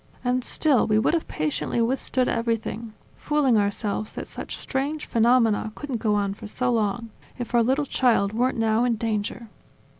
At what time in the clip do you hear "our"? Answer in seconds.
7.53-7.61